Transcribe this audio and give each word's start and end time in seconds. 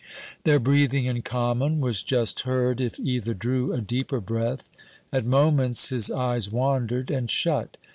Their 0.45 0.59
breathing 0.59 1.05
in 1.05 1.21
common 1.21 1.79
was 1.79 2.01
just 2.01 2.39
heard 2.39 2.81
if 2.81 2.99
either 2.99 3.35
drew 3.35 3.71
a 3.71 3.81
deeper 3.81 4.19
breath. 4.19 4.67
At 5.13 5.25
moments 5.25 5.89
his 5.89 6.09
eyes 6.09 6.51
wandered 6.51 7.11
and 7.11 7.29
shut. 7.29 7.77